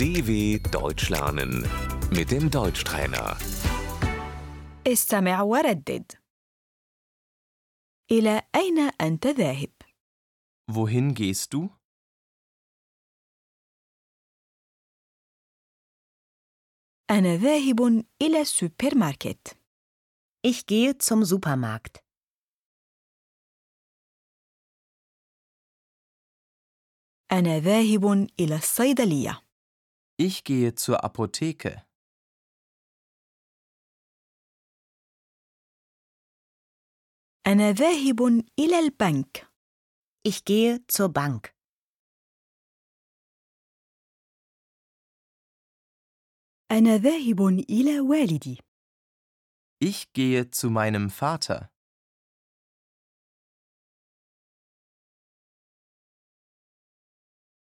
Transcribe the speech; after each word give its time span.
DW 0.00 0.58
Deutsch 0.70 1.08
lernen 1.10 1.52
mit 2.10 2.30
dem 2.30 2.50
Deutschtrainer. 2.50 3.36
استمع 4.86 5.42
وردد 5.42 6.12
إلى 8.10 8.42
أين 8.54 8.78
أنت 9.00 9.26
ذاهب؟ 9.26 9.70
Wohin 10.70 11.14
gehst 11.14 11.52
du? 11.52 11.70
أنا 17.10 17.36
ذاهب 17.36 17.80
إلى 18.22 18.40
السوبر 18.40 18.94
ماركت 18.94 19.56
Ich 20.46 20.66
gehe 20.66 20.96
zum 20.98 21.24
Supermarkt. 21.24 22.02
أنا 27.32 27.58
ذاهب 27.58 28.04
إلى 28.40 28.56
الصيدلية 28.56 29.40
Ich 30.20 30.44
gehe 30.44 30.74
zur 30.74 31.04
Apotheke. 31.04 31.86
أنا 37.46 37.72
ذاهب 37.72 38.20
إلى 38.58 38.78
البنك 38.78 39.52
Ich 40.28 40.44
gehe 40.44 40.84
zur 40.88 41.08
Bank. 41.08 41.54
أنا 46.70 46.96
ذاهب 46.98 47.40
إلى 47.70 48.00
والدي 48.00 48.58
Ich 49.80 50.12
gehe 50.12 50.50
zu 50.50 50.70
meinem 50.70 51.10
Vater. 51.10 51.70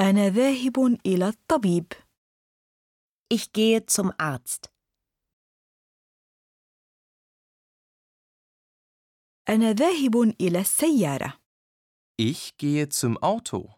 أنا 0.00 0.28
ذاهب 0.28 0.78
إلى 1.06 1.28
الطبيب 1.28 1.92
Ich 3.30 3.52
gehe 3.52 3.86
zum 3.86 4.12
Arzt. 4.18 4.70
أنا 9.48 9.72
ذاهب 9.72 10.16
إلى 10.40 10.60
السيارة 10.60 11.40
Ich 12.18 12.56
gehe 12.58 12.88
zum 12.88 13.16
Auto. 13.18 13.70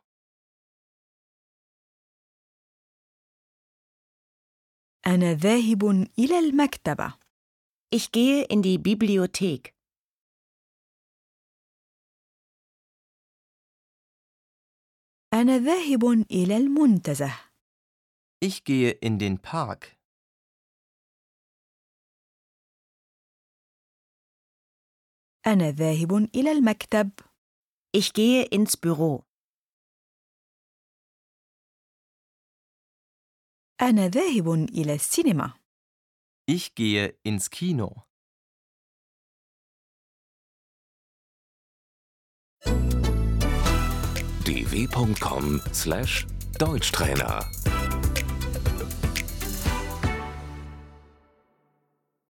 أنا 5.07 5.35
ذاهب 5.35 5.85
إلى 6.19 6.39
المكتبة 6.39 7.19
Ich 7.91 8.13
gehe 8.13 8.45
in 8.45 8.63
die 8.63 8.79
Bibliothek. 8.79 9.75
أنا 15.35 15.59
ذاهب 15.59 16.05
إلى 16.31 16.57
المنتزه 16.57 17.33
Ich 18.43 18.65
gehe 18.65 18.91
in 18.91 19.19
den 19.19 19.39
Park. 19.39 19.97
أنا 25.47 25.71
ذاهب 25.71 26.13
إلى 26.35 26.53
المكتب 26.53 27.11
Ich 27.97 28.13
gehe 28.13 28.45
ins 28.45 28.77
Büro. 28.77 29.23
أنا 33.81 34.09
ذاهب 34.09 34.49
إلى 34.49 34.95
السينما 34.95 35.53
Ich 36.51 36.75
gehe 36.75 37.15
ins 37.25 37.51
Kino. 37.51 38.05
dw.com/deutschtrainer 46.19 47.51